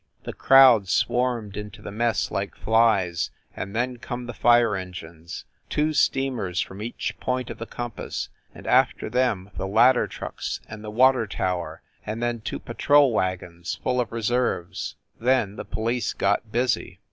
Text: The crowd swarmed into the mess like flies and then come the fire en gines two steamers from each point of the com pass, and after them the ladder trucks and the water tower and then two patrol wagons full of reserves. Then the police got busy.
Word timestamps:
The 0.23 0.33
crowd 0.33 0.89
swarmed 0.89 1.55
into 1.55 1.83
the 1.83 1.91
mess 1.91 2.31
like 2.31 2.55
flies 2.55 3.29
and 3.55 3.75
then 3.75 3.97
come 3.97 4.25
the 4.25 4.33
fire 4.33 4.75
en 4.75 4.91
gines 4.93 5.45
two 5.69 5.93
steamers 5.93 6.59
from 6.59 6.81
each 6.81 7.15
point 7.19 7.51
of 7.51 7.59
the 7.59 7.67
com 7.67 7.91
pass, 7.91 8.29
and 8.55 8.65
after 8.65 9.11
them 9.11 9.51
the 9.57 9.67
ladder 9.67 10.07
trucks 10.07 10.59
and 10.67 10.83
the 10.83 10.89
water 10.89 11.27
tower 11.27 11.83
and 12.03 12.19
then 12.19 12.41
two 12.41 12.57
patrol 12.57 13.13
wagons 13.13 13.75
full 13.83 14.01
of 14.01 14.11
reserves. 14.11 14.95
Then 15.19 15.55
the 15.55 15.65
police 15.65 16.13
got 16.13 16.51
busy. 16.51 16.99